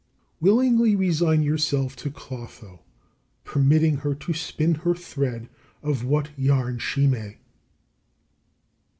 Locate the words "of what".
5.83-6.31